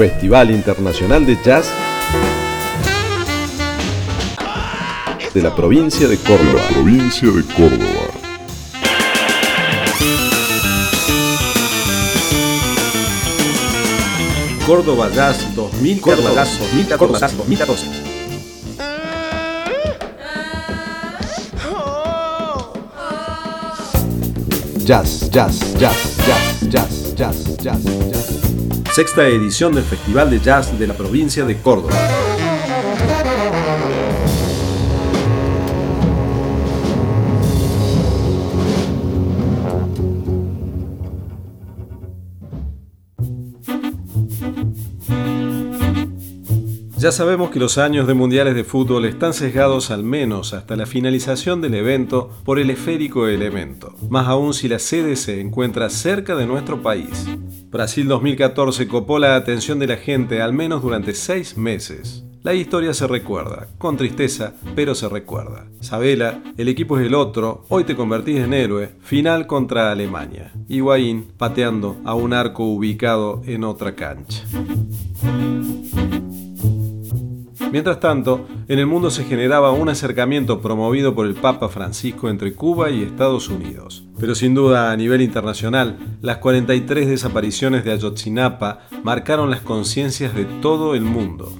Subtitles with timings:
[0.00, 1.70] Festival Internacional de Jazz
[5.34, 6.62] de la provincia de Córdoba.
[6.70, 7.84] provincia de Córdoba.
[14.66, 16.00] Córdoba Jazz 2014.
[16.00, 16.96] Córdoba Jazz 2014.
[16.96, 17.86] Córdoba Jazz 2014.
[24.82, 28.49] Jazz, jazz, jazz, jazz, jazz, jazz, jazz, jazz.
[28.92, 31.94] Sexta edición del Festival de Jazz de la provincia de Córdoba.
[46.96, 50.84] Ya sabemos que los años de mundiales de fútbol están sesgados al menos hasta la
[50.84, 56.34] finalización del evento por el esférico elemento, más aún si la sede se encuentra cerca
[56.34, 57.26] de nuestro país.
[57.70, 62.24] Brasil 2014 copó la atención de la gente al menos durante seis meses.
[62.42, 65.66] La historia se recuerda, con tristeza, pero se recuerda.
[65.78, 70.52] Sabela, el equipo es el otro, hoy te convertís en héroe, final contra Alemania.
[70.68, 74.42] Higuaín pateando a un arco ubicado en otra cancha.
[77.72, 82.52] Mientras tanto, en el mundo se generaba un acercamiento promovido por el Papa Francisco entre
[82.52, 84.04] Cuba y Estados Unidos.
[84.18, 90.46] Pero sin duda a nivel internacional, las 43 desapariciones de Ayotzinapa marcaron las conciencias de
[90.46, 91.52] todo el mundo.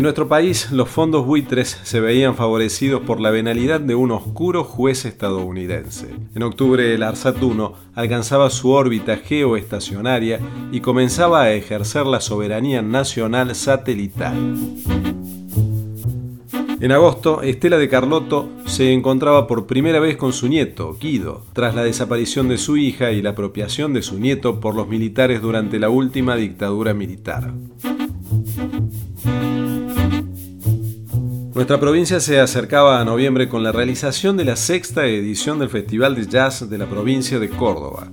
[0.00, 4.64] En nuestro país, los fondos buitres se veían favorecidos por la venalidad de un oscuro
[4.64, 6.08] juez estadounidense.
[6.34, 10.40] En octubre, el ARSAT 1 alcanzaba su órbita geoestacionaria
[10.72, 14.56] y comenzaba a ejercer la soberanía nacional satelital.
[16.80, 21.74] En agosto, Estela de Carlotto se encontraba por primera vez con su nieto, Guido, tras
[21.74, 25.78] la desaparición de su hija y la apropiación de su nieto por los militares durante
[25.78, 27.52] la última dictadura militar.
[31.52, 36.14] Nuestra provincia se acercaba a noviembre con la realización de la sexta edición del Festival
[36.14, 38.08] de Jazz de la provincia de Córdoba.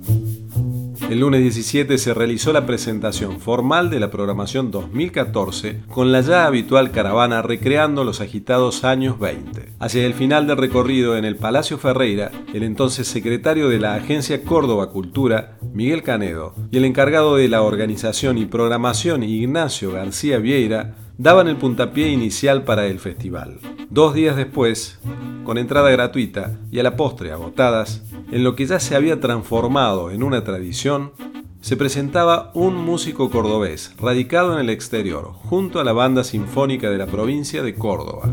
[1.08, 6.46] El lunes 17 se realizó la presentación formal de la programación 2014 con la ya
[6.46, 9.68] habitual caravana recreando los agitados años 20.
[9.78, 14.42] Hacia el final del recorrido en el Palacio Ferreira, el entonces secretario de la Agencia
[14.42, 21.07] Córdoba Cultura, Miguel Canedo, y el encargado de la organización y programación, Ignacio García Vieira,
[21.18, 23.58] daban el puntapié inicial para el festival.
[23.90, 25.00] Dos días después,
[25.44, 30.12] con entrada gratuita y a la postre agotadas, en lo que ya se había transformado
[30.12, 31.12] en una tradición,
[31.60, 36.98] se presentaba un músico cordobés radicado en el exterior, junto a la banda sinfónica de
[36.98, 38.32] la provincia de Córdoba.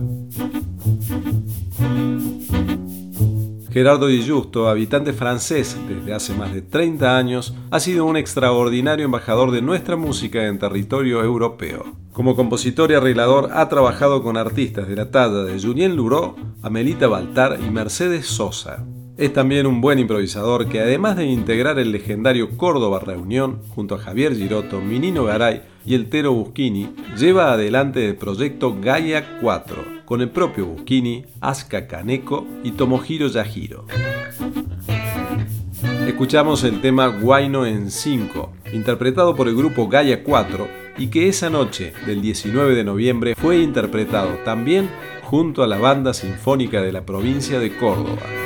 [3.75, 9.03] Gerardo Di Justo, habitante francés desde hace más de 30 años, ha sido un extraordinario
[9.03, 11.83] embajador de nuestra música en territorio europeo.
[12.13, 17.07] Como compositor y arreglador ha trabajado con artistas de la talla de Julien Luró, Amelita
[17.07, 18.85] Baltar y Mercedes Sosa.
[19.17, 23.97] Es también un buen improvisador que además de integrar el legendario Córdoba Reunión junto a
[23.97, 30.21] Javier Giroto, Minino Garay y el Tero Busquini, lleva adelante el proyecto Gaia 4, con
[30.21, 33.85] el propio Busquini, Aska Kaneko y Tomohiro Yahiro.
[36.07, 41.49] Escuchamos el tema Guayno en 5, interpretado por el grupo Gaia 4 y que esa
[41.49, 44.89] noche del 19 de noviembre fue interpretado también
[45.23, 48.44] junto a la Banda Sinfónica de la provincia de Córdoba.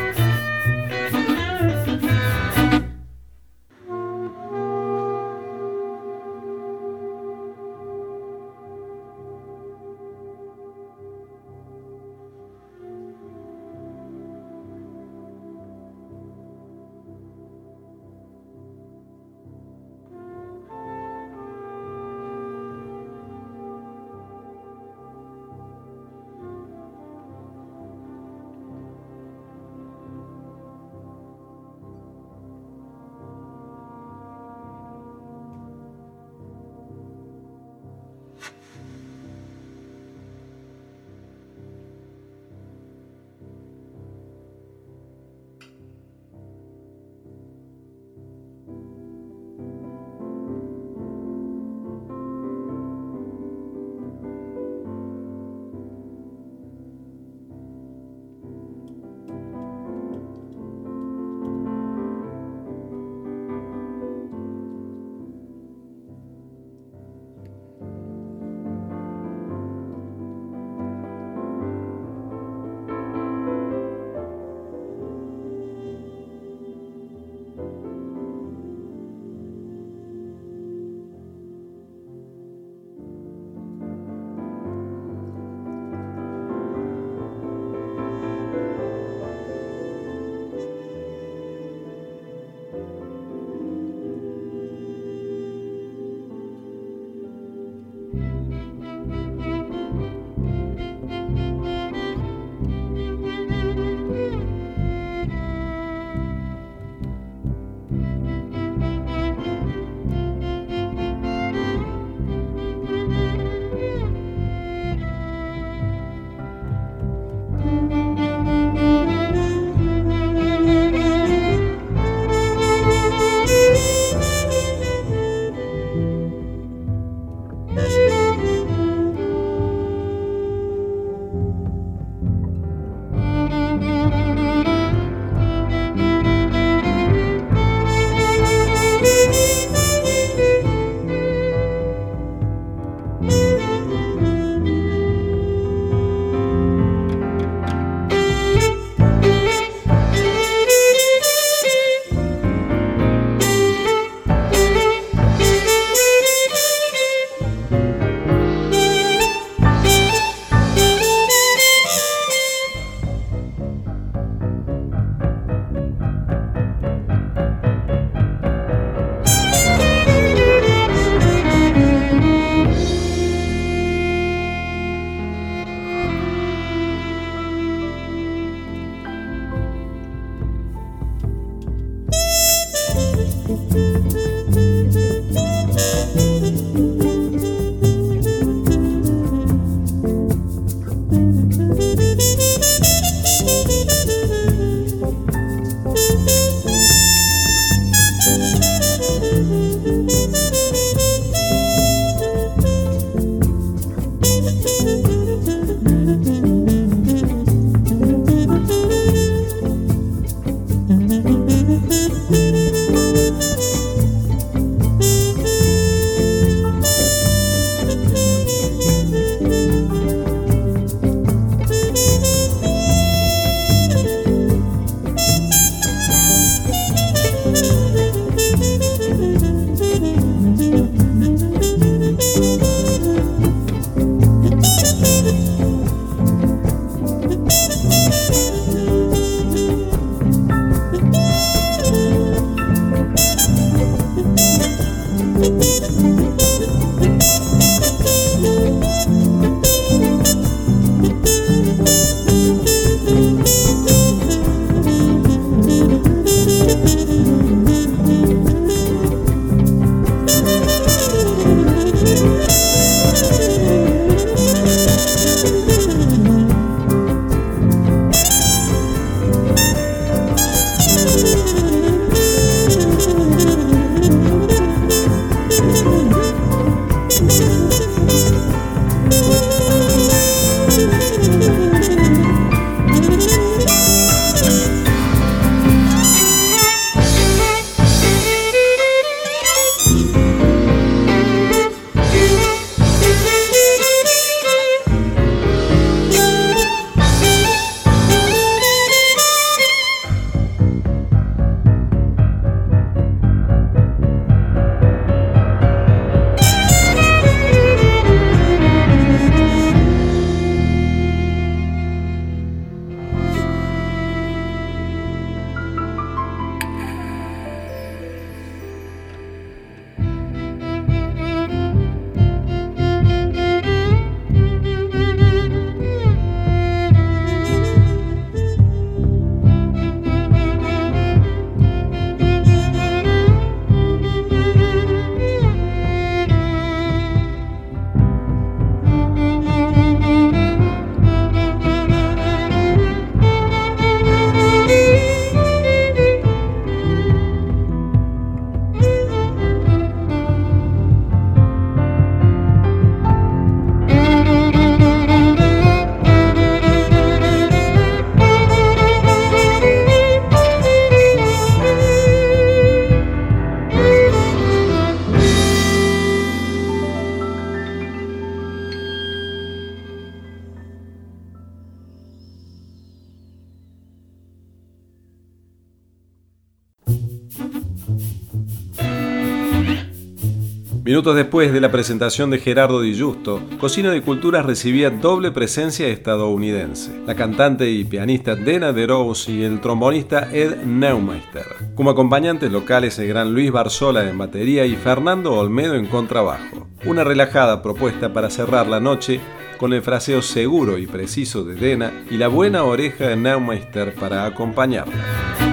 [380.89, 385.88] Minutos después de la presentación de Gerardo Di Giusto, Cocina de Culturas recibía doble presencia
[385.88, 387.03] estadounidense.
[387.05, 391.46] La cantante y pianista Dena de Rose y el trombonista Ed Neumeister.
[391.75, 396.67] Como acompañantes locales el gran Luis Barzola en batería y Fernando Olmedo en contrabajo.
[396.84, 399.19] Una relajada propuesta para cerrar la noche
[399.60, 404.25] con el fraseo seguro y preciso de Dena y la buena oreja de Neumeister para
[404.25, 405.49] acompañarla.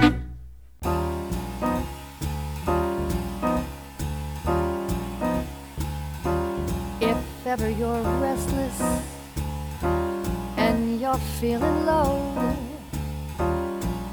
[11.40, 12.32] Feeling low,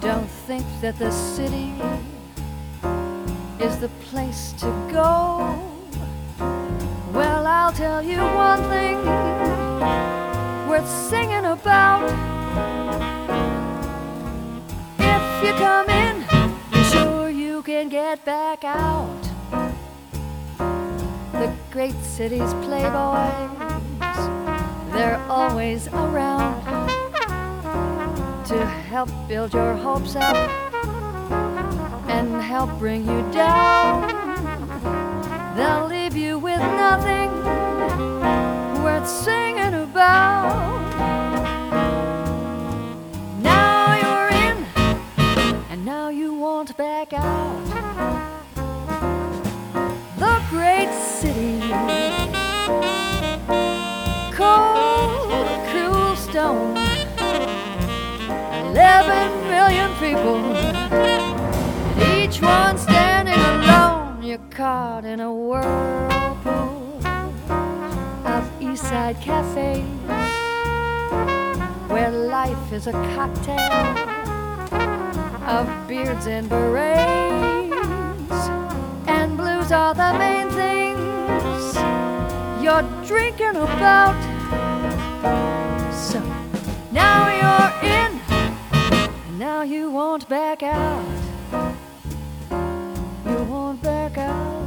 [0.02, 1.72] don't think that the city
[3.62, 5.58] is the place to go.
[7.14, 8.98] Well, I'll tell you one thing
[10.68, 12.04] worth singing about.
[15.00, 16.26] If you come in,
[16.92, 19.22] sure you can get back out
[21.32, 23.64] the great city's playboys.
[24.92, 26.73] They're always around
[28.46, 30.36] to help build your hopes up
[32.10, 34.08] and help bring you down.
[35.56, 37.32] They'll leave you with nothing
[38.84, 40.82] worth singing about.
[43.42, 44.66] Now you're in,
[45.70, 47.33] and now you won't back out
[65.14, 67.00] in a whirlpool
[68.26, 69.86] of East Side cafes
[71.88, 73.84] where life is a cocktail
[75.48, 77.76] of beards and berets
[79.08, 81.76] and blues are the main things
[82.64, 84.18] you're drinking about.
[85.94, 86.20] So
[86.92, 88.20] now you're in,
[89.28, 91.06] and now you won't back out.
[93.28, 94.63] You won't back out.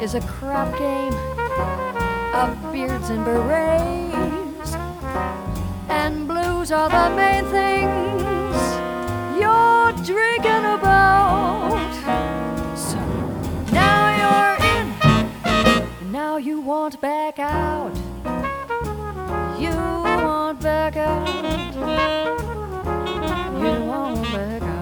[0.00, 1.12] is a crap game
[2.32, 4.72] of beards and berets.
[5.88, 8.56] And blues are the main things
[9.40, 11.92] you're drinking about.
[12.76, 12.98] So
[13.72, 14.86] now you're in,
[16.00, 17.92] and now you want back out.
[19.58, 21.26] You want back out.
[23.60, 24.78] You want back out.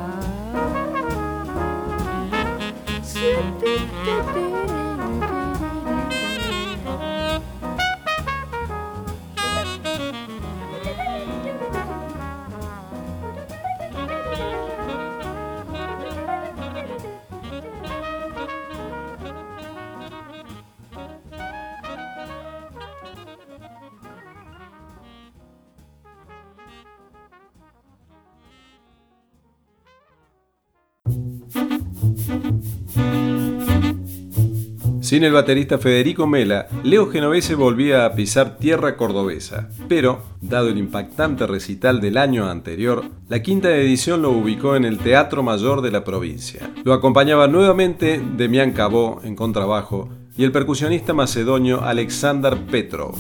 [35.06, 40.78] Sin el baterista Federico Mela, Leo Genovese volvía a pisar tierra cordobesa, pero, dado el
[40.78, 45.92] impactante recital del año anterior, la quinta edición lo ubicó en el Teatro Mayor de
[45.92, 46.72] la provincia.
[46.82, 53.14] Lo acompañaba nuevamente Demián Cabó en contrabajo y el percusionista macedonio Alexander Petrov.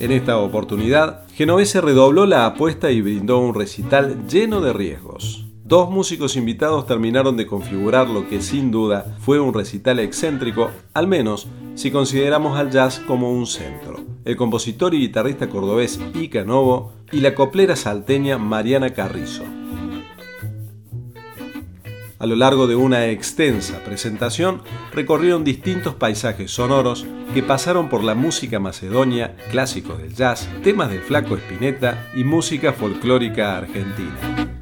[0.00, 5.43] En esta oportunidad, Genovese redobló la apuesta y brindó un recital lleno de riesgos.
[5.66, 11.06] Dos músicos invitados terminaron de configurar lo que sin duda fue un recital excéntrico, al
[11.06, 14.04] menos si consideramos al jazz como un centro.
[14.26, 19.44] El compositor y guitarrista cordobés Ica Novo y la coplera salteña Mariana Carrizo.
[22.18, 24.60] A lo largo de una extensa presentación
[24.92, 31.00] recorrieron distintos paisajes sonoros que pasaron por la música macedonia, clásicos del jazz, temas de
[31.00, 34.53] Flaco Espineta y música folclórica argentina.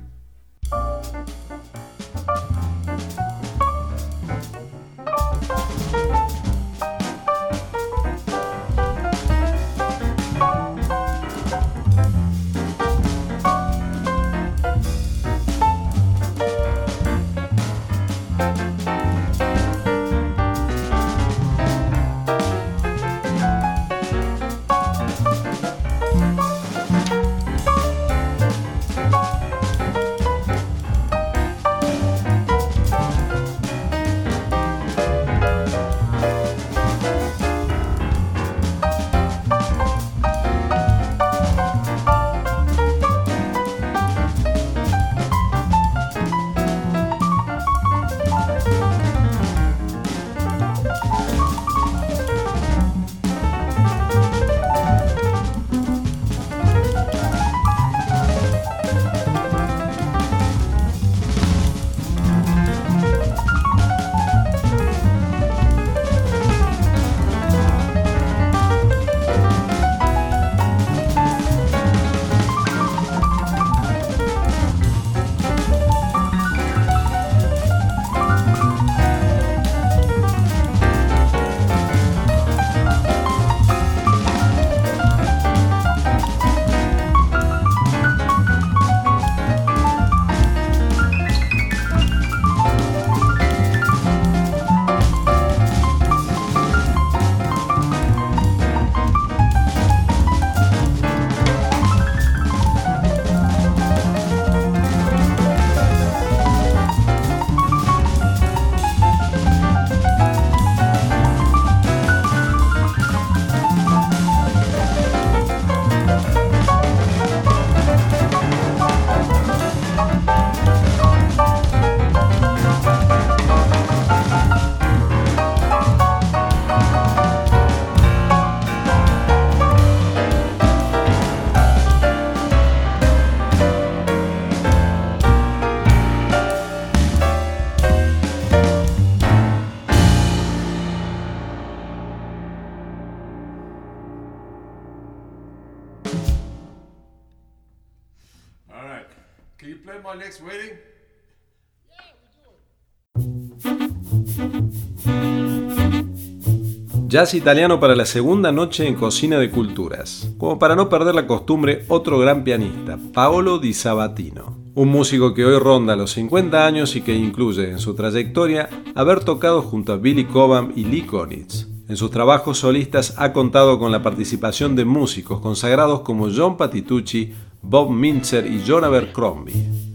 [157.12, 160.32] Jazz italiano para la segunda noche en Cocina de Culturas.
[160.38, 164.56] Como para no perder la costumbre, otro gran pianista, Paolo Di Sabatino.
[164.74, 169.22] Un músico que hoy ronda los 50 años y que incluye en su trayectoria haber
[169.22, 171.68] tocado junto a Billy Cobham y Lee Konitz.
[171.86, 177.34] En sus trabajos solistas ha contado con la participación de músicos consagrados como John Patitucci,
[177.60, 179.91] Bob Mintzer y John Abercrombie.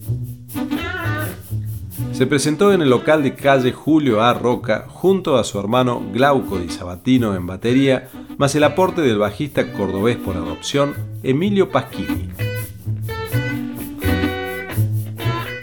[2.17, 4.33] Se presentó en el local de calle Julio A.
[4.33, 9.71] Roca junto a su hermano Glauco Di Sabatino en batería, más el aporte del bajista
[9.71, 12.31] cordobés por adopción Emilio Paschini.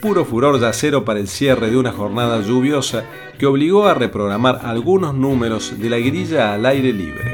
[0.01, 3.03] Puro furor yacero para el cierre de una jornada lluviosa
[3.37, 7.34] que obligó a reprogramar algunos números de la grilla al aire libre.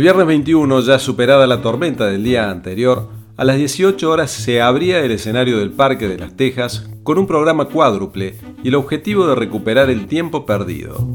[0.00, 4.62] El viernes 21, ya superada la tormenta del día anterior, a las 18 horas se
[4.62, 9.26] abría el escenario del Parque de las Tejas con un programa cuádruple y el objetivo
[9.26, 11.06] de recuperar el tiempo perdido.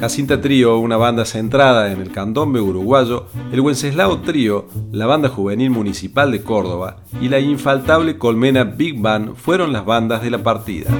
[0.00, 5.68] Jacinta Trío, una banda centrada en el candombe uruguayo, el Wenceslao Trío, la banda juvenil
[5.68, 10.90] municipal de Córdoba y la infaltable Colmena Big Band fueron las bandas de la partida.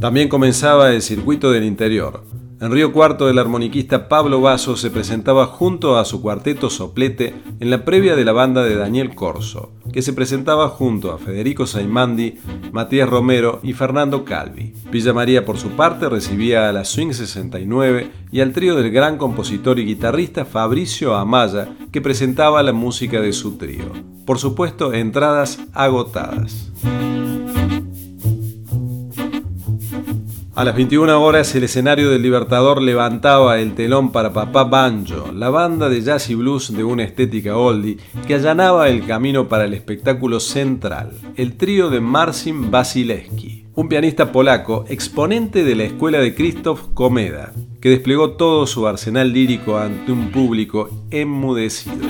[0.00, 2.29] También comenzaba el circuito del interior.
[2.60, 7.70] En Río Cuarto el armoniquista Pablo Vaso se presentaba junto a su cuarteto soplete en
[7.70, 12.38] la previa de la banda de Daniel Corso, que se presentaba junto a Federico Saimandi,
[12.70, 14.74] Matías Romero y Fernando Calvi.
[14.92, 19.16] Villa María por su parte recibía a la Swing 69 y al trío del gran
[19.16, 23.90] compositor y guitarrista Fabricio Amaya, que presentaba la música de su trío.
[24.26, 26.70] Por supuesto, entradas agotadas.
[30.60, 35.48] A las 21 horas el escenario del Libertador levantaba el telón para Papá Banjo, la
[35.48, 37.96] banda de jazz y blues de una estética oldie
[38.26, 44.32] que allanaba el camino para el espectáculo central, el trío de Marcin Basileski, un pianista
[44.32, 50.12] polaco exponente de la escuela de Krzysztof Komeda, que desplegó todo su arsenal lírico ante
[50.12, 52.06] un público enmudecido.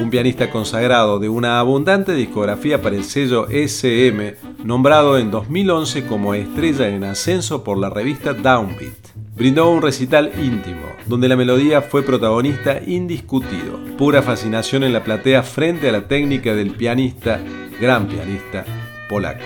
[0.00, 4.36] Un pianista consagrado de una abundante discografía para el sello SM,
[4.68, 9.16] nombrado en 2011 como estrella en ascenso por la revista Downbeat.
[9.34, 13.80] Brindó un recital íntimo, donde la melodía fue protagonista indiscutido.
[13.96, 17.40] Pura fascinación en la platea frente a la técnica del pianista,
[17.80, 18.66] gran pianista,
[19.08, 19.40] polaco.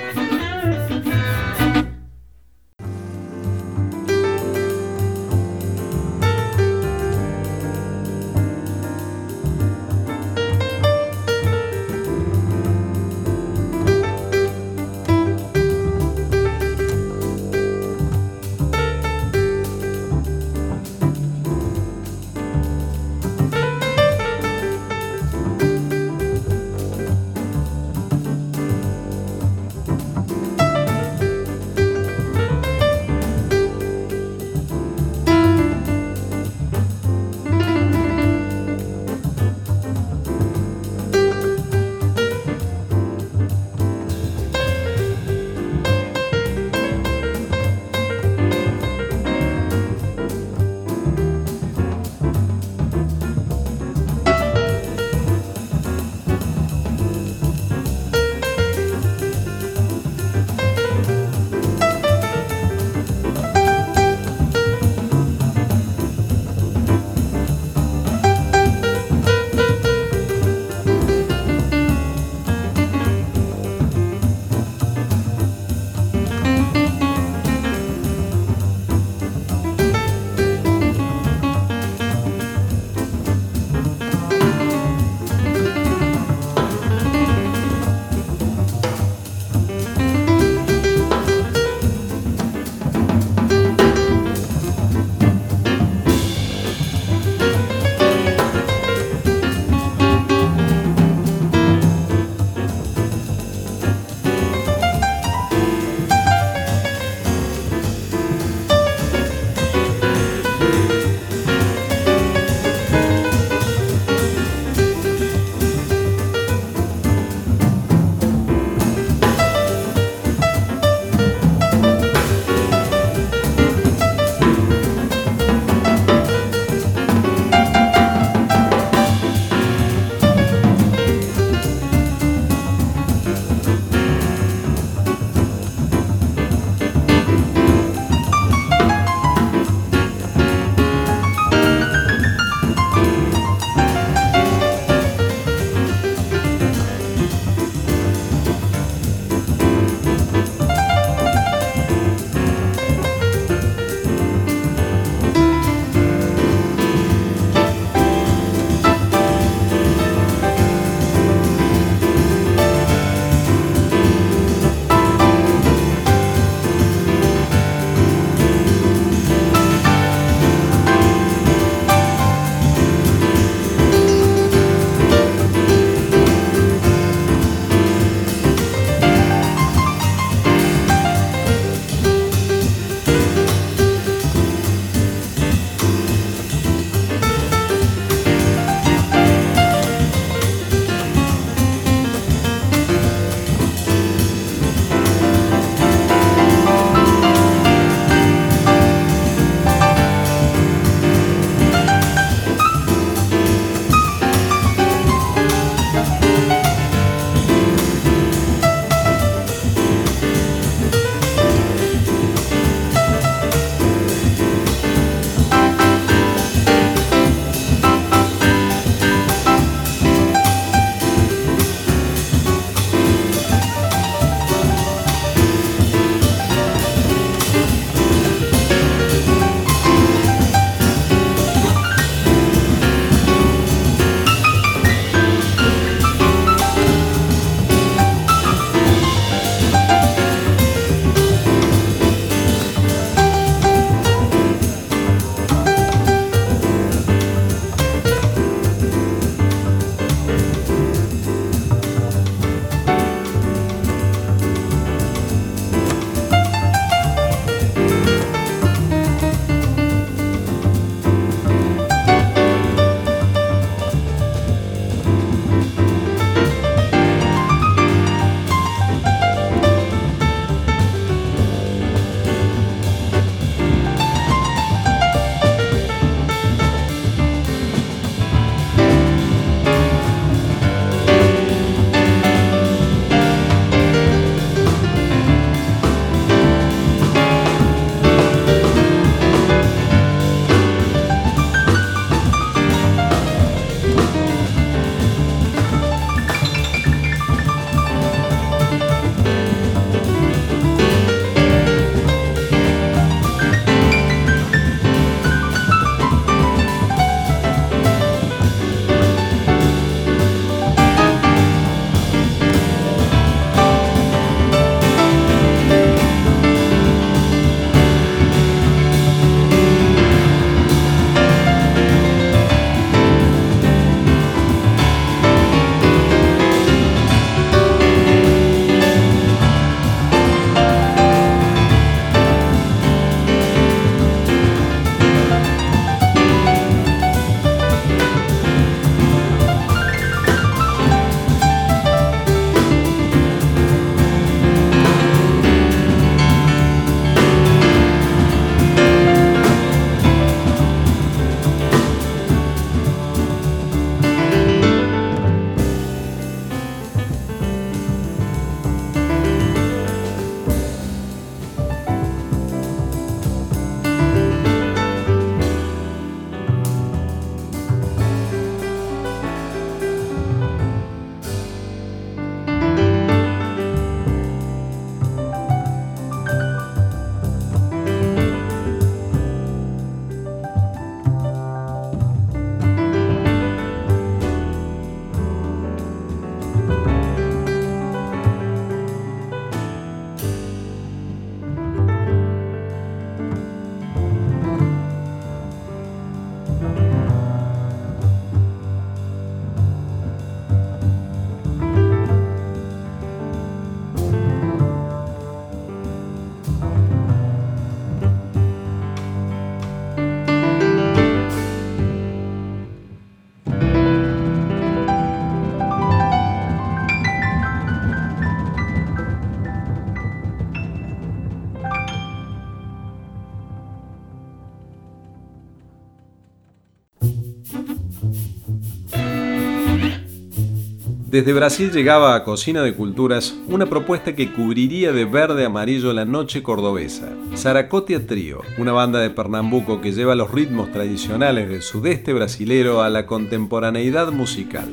[431.13, 436.07] Desde Brasil llegaba a Cocina de Culturas una propuesta que cubriría de verde amarillo la
[436.07, 437.11] noche cordobesa.
[437.37, 442.89] Zaracotia Trío, una banda de Pernambuco que lleva los ritmos tradicionales del sudeste brasilero a
[442.89, 444.73] la contemporaneidad musical.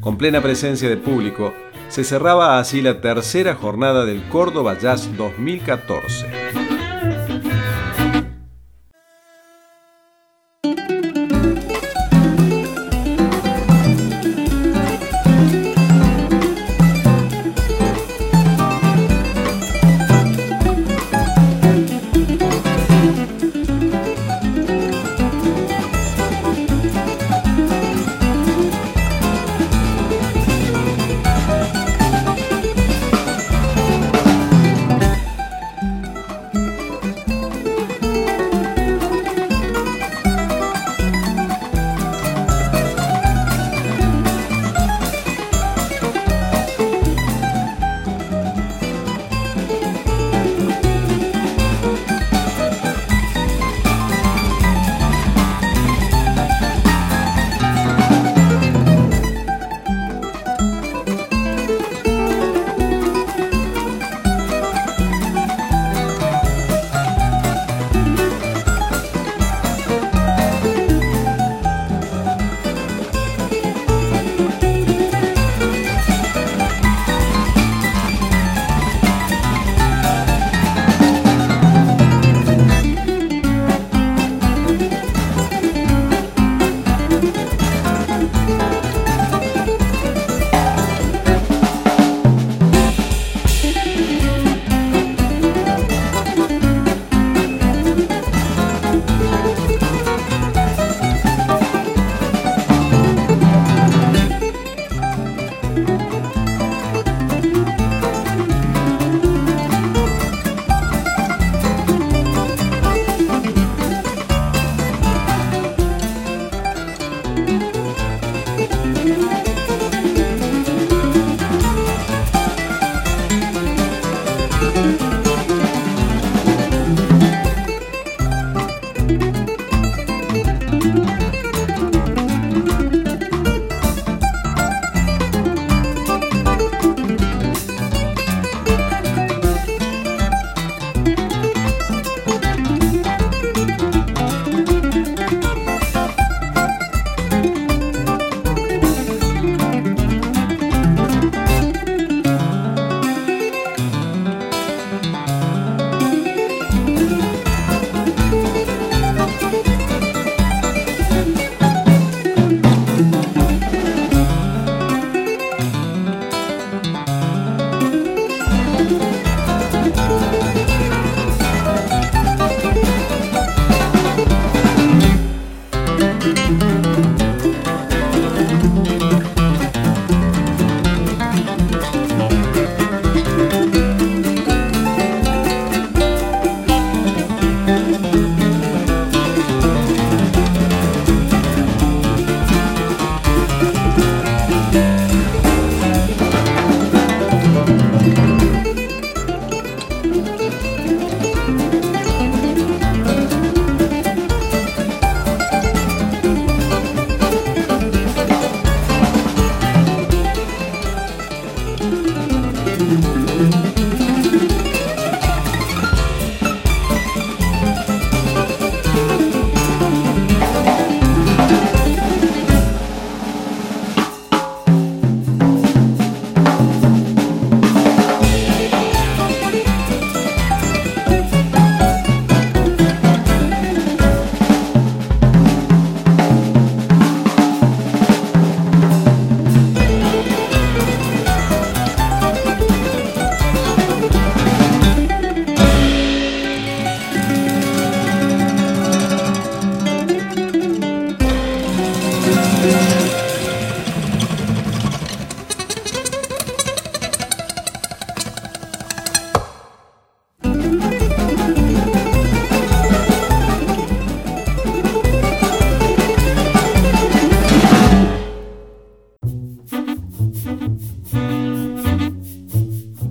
[0.00, 1.54] Con plena presencia de público,
[1.88, 6.26] se cerraba así la tercera jornada del Córdoba Jazz 2014.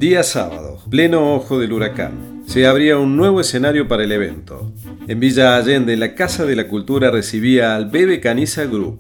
[0.06, 2.44] Día sábado, pleno ojo del huracán.
[2.46, 4.72] se abría un nuevo escenario para el evento.
[5.08, 9.00] En Villa Allende, la Casa de la Cultura recibía al Bebe Caniza Group,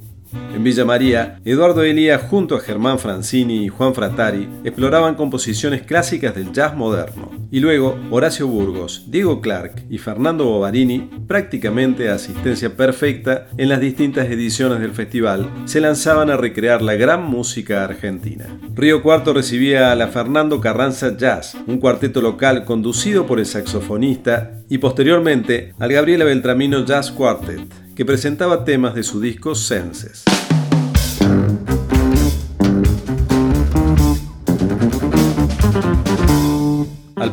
[0.55, 6.33] en Villa María, Eduardo Elías junto a Germán Francini y Juan Fratari exploraban composiciones clásicas
[6.33, 7.29] del jazz moderno.
[7.51, 14.27] Y luego, Horacio Burgos, Diego Clark y Fernando Bovarini, prácticamente asistencia perfecta en las distintas
[14.27, 18.45] ediciones del festival, se lanzaban a recrear la gran música argentina.
[18.73, 24.63] Río Cuarto recibía a la Fernando Carranza Jazz, un cuarteto local conducido por el saxofonista,
[24.67, 30.25] y posteriormente al Gabriela Beltramino Jazz Quartet que presentaba temas de su disco Senses.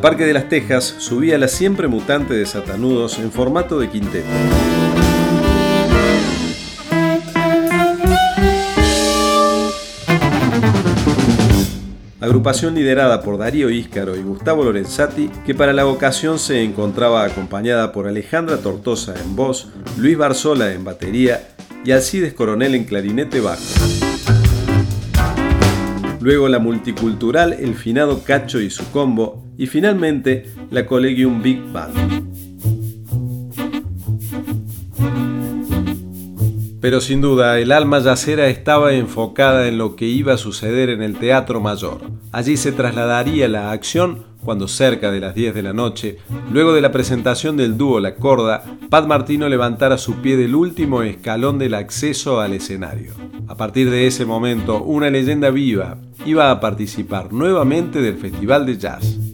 [0.02, 4.26] Parque de las Tejas subía la siempre mutante de Satanudos en formato de quinteto.
[12.20, 17.92] agrupación liderada por Darío Íscaro y Gustavo Lorenzati, que para la ocasión se encontraba acompañada
[17.92, 21.48] por Alejandra Tortosa en voz, Luis Barzola en batería
[21.84, 23.62] y Alcides Coronel en clarinete bajo.
[26.20, 32.22] Luego la multicultural El Finado Cacho y su combo, y finalmente la Collegium Big Band.
[36.82, 41.00] Pero sin duda, el alma yacera estaba enfocada en lo que iba a suceder en
[41.00, 42.00] el Teatro Mayor.
[42.32, 46.18] Allí se trasladaría la acción cuando cerca de las 10 de la noche,
[46.50, 51.02] luego de la presentación del dúo La Corda, Pat Martino levantara su pie del último
[51.02, 53.12] escalón del acceso al escenario.
[53.46, 58.78] A partir de ese momento, una leyenda viva iba a participar nuevamente del Festival de
[58.78, 59.31] Jazz.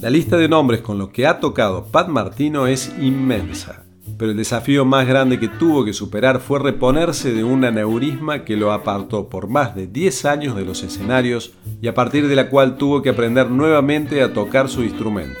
[0.00, 3.84] La lista de nombres con los que ha tocado Pat Martino es inmensa
[4.20, 8.54] pero el desafío más grande que tuvo que superar fue reponerse de un aneurisma que
[8.54, 12.50] lo apartó por más de 10 años de los escenarios y a partir de la
[12.50, 15.40] cual tuvo que aprender nuevamente a tocar su instrumento.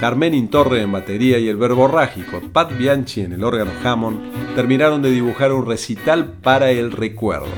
[0.00, 5.10] Carmen Torre en batería y el verborrágico Pat Bianchi en el órgano Hammond terminaron de
[5.10, 7.52] dibujar un recital para el recuerdo.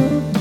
[0.00, 0.37] Ooh.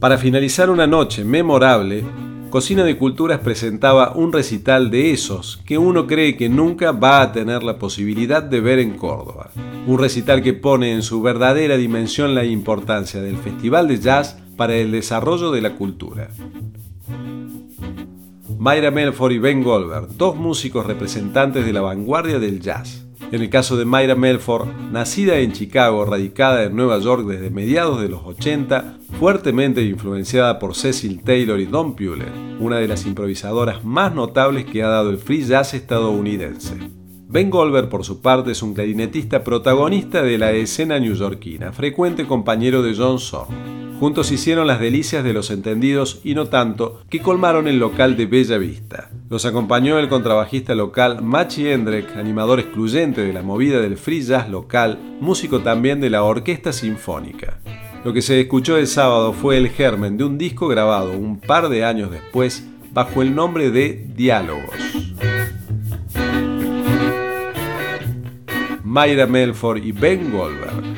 [0.00, 2.02] Para finalizar una noche memorable,
[2.48, 7.32] Cocina de Culturas presentaba un recital de esos que uno cree que nunca va a
[7.32, 9.50] tener la posibilidad de ver en Córdoba.
[9.86, 14.74] Un recital que pone en su verdadera dimensión la importancia del Festival de Jazz para
[14.74, 16.30] el desarrollo de la cultura.
[18.58, 23.04] Mayra Melford y Ben Goldberg, dos músicos representantes de la vanguardia del jazz.
[23.32, 28.00] En el caso de Mayra Melford, nacida en Chicago, radicada en Nueva York desde mediados
[28.00, 33.84] de los 80, fuertemente influenciada por Cecil Taylor y Don Puller, una de las improvisadoras
[33.84, 36.74] más notables que ha dado el free jazz estadounidense.
[37.28, 42.82] Ben Goldberg, por su parte, es un clarinetista protagonista de la escena newyorkina, frecuente compañero
[42.82, 43.89] de John Zorn.
[44.00, 48.24] Juntos hicieron las delicias de los entendidos y no tanto, que colmaron el local de
[48.24, 49.10] Bella Vista.
[49.28, 54.48] Los acompañó el contrabajista local Machi Hendrek, animador excluyente de la movida del free jazz
[54.48, 57.60] local, músico también de la Orquesta Sinfónica.
[58.02, 61.68] Lo que se escuchó el sábado fue el germen de un disco grabado un par
[61.68, 64.76] de años después bajo el nombre de Diálogos.
[68.82, 70.89] Mayra Melford y Ben Goldberg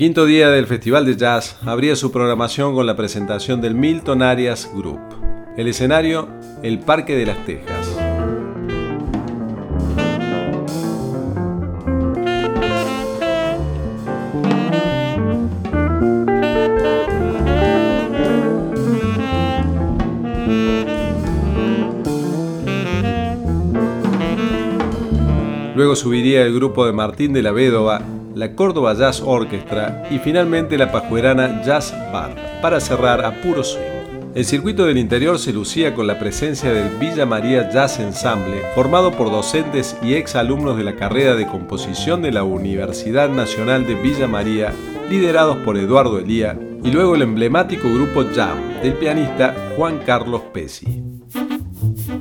[0.00, 4.70] quinto día del Festival de Jazz abría su programación con la presentación del Milton Arias
[4.74, 4.98] Group.
[5.58, 6.26] El escenario,
[6.62, 7.98] el Parque de las Tejas.
[25.76, 28.00] Luego subiría el grupo de Martín de la Védova,
[28.34, 34.00] la Córdoba Jazz Orchestra y finalmente la Pajuerana Jazz Band, para cerrar a puro swing.
[34.32, 39.10] El circuito del interior se lucía con la presencia del Villa María Jazz Ensemble, formado
[39.10, 43.96] por docentes y ex alumnos de la carrera de composición de la Universidad Nacional de
[43.96, 44.72] Villa María,
[45.10, 51.02] liderados por Eduardo Elía, y luego el emblemático grupo Jam del pianista Juan Carlos Pesi.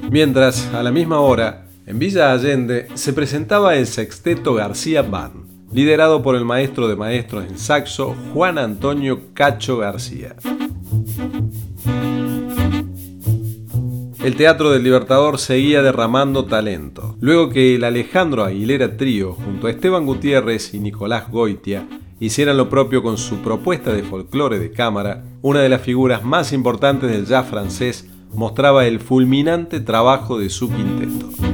[0.10, 5.39] Mientras, a la misma hora, en Villa Allende se presentaba el sexteto García Band,
[5.72, 10.36] liderado por el maestro de maestros en saxo Juan Antonio Cacho García.
[14.24, 19.72] El Teatro del Libertador seguía derramando talento, luego que el Alejandro Aguilera Trío, junto a
[19.72, 21.88] Esteban Gutiérrez y Nicolás Goitia,
[22.20, 26.52] hicieran lo propio con su propuesta de folclore de cámara, una de las figuras más
[26.52, 31.49] importantes del jazz francés mostraba el fulminante trabajo de su quinteto.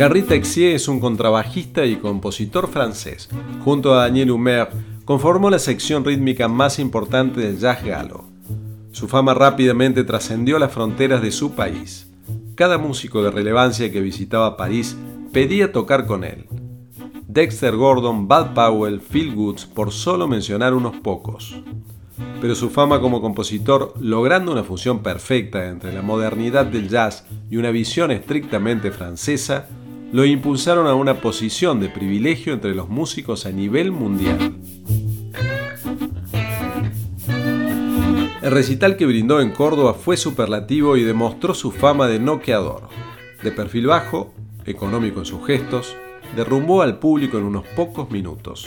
[0.00, 3.28] Henri Texier es un contrabajista y compositor francés.
[3.64, 4.68] Junto a Daniel Humer,
[5.04, 8.24] conformó la sección rítmica más importante del jazz galo.
[8.92, 12.08] Su fama rápidamente trascendió las fronteras de su país.
[12.54, 14.96] Cada músico de relevancia que visitaba París
[15.32, 16.46] pedía tocar con él.
[17.26, 21.60] Dexter Gordon, Bud Powell, Phil Goods, por solo mencionar unos pocos.
[22.40, 27.56] Pero su fama como compositor, logrando una fusión perfecta entre la modernidad del jazz y
[27.56, 29.66] una visión estrictamente francesa,
[30.12, 34.54] lo impulsaron a una posición de privilegio entre los músicos a nivel mundial.
[38.40, 42.88] El recital que brindó en Córdoba fue superlativo y demostró su fama de noqueador.
[43.42, 44.32] De perfil bajo,
[44.64, 45.94] económico en sus gestos,
[46.34, 48.66] derrumbó al público en unos pocos minutos.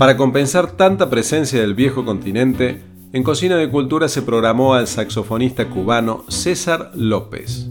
[0.00, 2.80] Para compensar tanta presencia del viejo continente,
[3.12, 7.68] en Cocina de Cultura se programó al saxofonista cubano César López.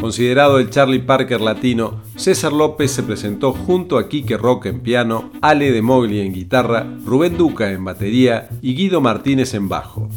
[0.00, 5.30] Considerado el Charlie Parker latino, César López se presentó junto a Quique Roque en piano,
[5.40, 10.08] Ale de Mogli en guitarra, Rubén Duca en batería y Guido Martínez en bajo.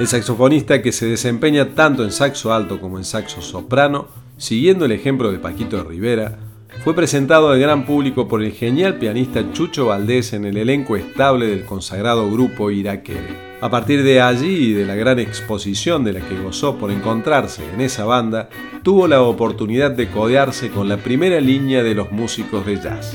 [0.00, 4.08] El saxofonista que se desempeña tanto en saxo alto como en saxo soprano,
[4.40, 6.38] siguiendo el ejemplo de Paquito Rivera,
[6.82, 11.46] fue presentado al gran público por el genial pianista Chucho Valdés en el elenco estable
[11.46, 13.50] del consagrado grupo Iraquere.
[13.60, 17.62] A partir de allí y de la gran exposición de la que gozó por encontrarse
[17.74, 18.48] en esa banda,
[18.82, 23.14] tuvo la oportunidad de codearse con la primera línea de los músicos de jazz.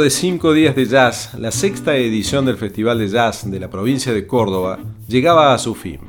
[0.00, 4.14] De cinco días de jazz, la sexta edición del Festival de Jazz de la provincia
[4.14, 6.00] de Córdoba llegaba a su fin.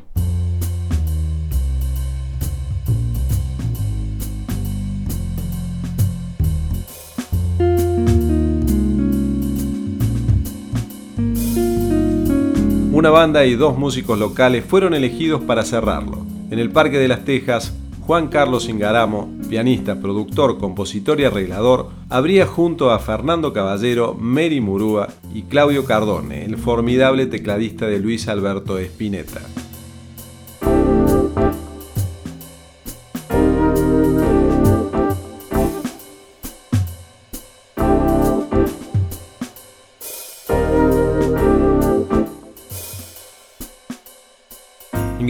[12.93, 16.25] Una banda y dos músicos locales fueron elegidos para cerrarlo.
[16.49, 17.73] En el Parque de las Tejas,
[18.07, 25.09] Juan Carlos Ingaramo, pianista, productor, compositor y arreglador, habría junto a Fernando Caballero, Mary Murúa
[25.33, 29.41] y Claudio Cardone, el formidable tecladista de Luis Alberto Spinetta.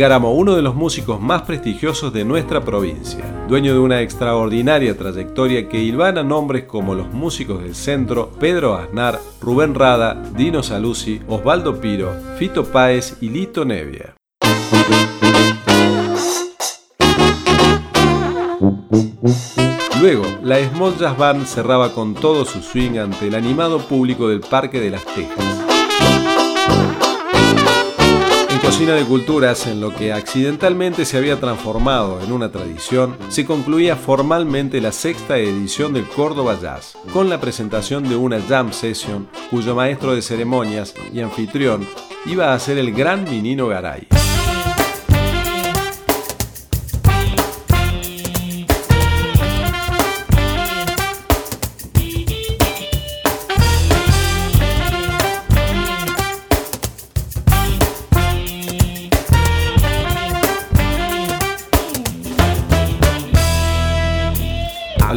[0.01, 5.69] Ingaramo, uno de los músicos más prestigiosos de nuestra provincia, dueño de una extraordinaria trayectoria
[5.69, 11.79] que hilvana nombres como los músicos del centro, Pedro Aznar, Rubén Rada, Dino Saluzzi, Osvaldo
[11.79, 14.15] Piro, Fito Páez y Lito Nevia.
[20.01, 24.39] Luego, la Small Jazz Band cerraba con todo su swing ante el animado público del
[24.39, 25.70] Parque de las Tejas.
[28.71, 33.97] Cocina de Culturas, en lo que accidentalmente se había transformado en una tradición, se concluía
[33.97, 39.75] formalmente la sexta edición del Córdoba Jazz, con la presentación de una jam session cuyo
[39.75, 41.85] maestro de ceremonias y anfitrión
[42.25, 44.07] iba a ser el gran Minino Garay.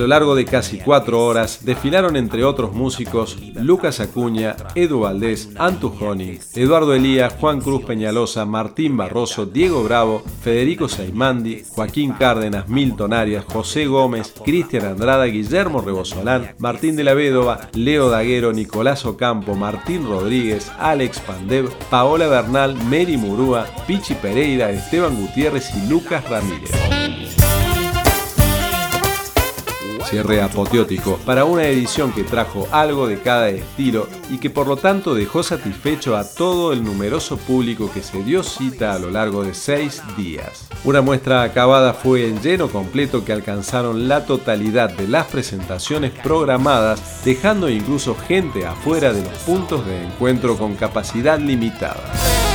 [0.04, 5.88] Lo largo de casi cuatro horas desfilaron entre otros músicos Lucas Acuña, Edu Valdés, Antu
[5.88, 13.14] Joni, Eduardo Elías, Juan Cruz Peñalosa, Martín Barroso, Diego Bravo, Federico Saimandi, Joaquín Cárdenas, Milton
[13.14, 19.54] Arias, José Gómez, Cristian Andrada, Guillermo Rebosolán, Martín de la Védova, Leo Daguero, Nicolás Ocampo,
[19.54, 26.72] Martín Rodríguez, Alex Pandev, Paola Bernal, Mary Murúa, Pichi Pereira, Esteban Gutiérrez y Lucas Ramírez
[30.04, 34.76] cierre apoteótico para una edición que trajo algo de cada estilo y que por lo
[34.76, 39.44] tanto dejó satisfecho a todo el numeroso público que se dio cita a lo largo
[39.44, 40.68] de seis días.
[40.84, 47.24] Una muestra acabada fue el lleno completo que alcanzaron la totalidad de las presentaciones programadas,
[47.24, 52.53] dejando incluso gente afuera de los puntos de encuentro con capacidad limitada.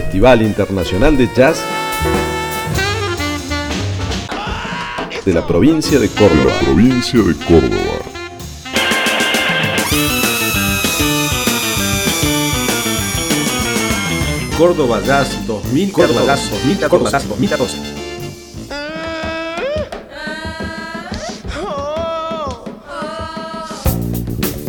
[0.00, 1.58] Festival Internacional de Jazz
[5.24, 6.52] de la provincia de Córdoba.
[6.62, 7.98] Provincia de Córdoba.
[14.56, 15.92] Córdoba Jazz 2014.
[15.92, 16.88] Córdoba Jazz 2014.
[16.88, 17.76] Córdoba Jazz 2014.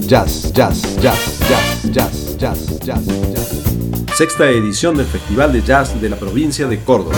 [0.07, 3.64] Jazz, jazz, jazz, jazz, jazz, jazz, jazz, jazz.
[4.16, 7.18] Sexta edición del Festival de Jazz de la provincia de Córdoba.